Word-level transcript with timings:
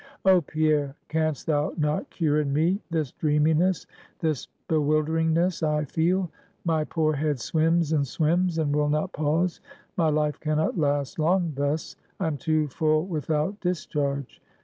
"Oh, 0.25 0.41
Pierre, 0.41 0.95
can'st 1.09 1.45
thou 1.45 1.73
not 1.77 2.09
cure 2.09 2.41
in 2.41 2.51
me 2.51 2.81
this 2.89 3.11
dreaminess, 3.11 3.85
this 4.17 4.47
bewilderingness 4.67 5.61
I 5.61 5.85
feel? 5.85 6.31
My 6.65 6.83
poor 6.85 7.13
head 7.13 7.39
swims 7.39 7.91
and 7.93 8.07
swims, 8.07 8.57
and 8.57 8.75
will 8.75 8.89
not 8.89 9.13
pause. 9.13 9.61
My 9.97 10.09
life 10.09 10.39
can 10.39 10.57
not 10.57 10.75
last 10.75 11.19
long 11.19 11.53
thus; 11.55 11.97
I 12.19 12.25
am 12.25 12.37
too 12.37 12.67
full 12.69 13.05
without 13.05 13.59
discharge. 13.61 14.41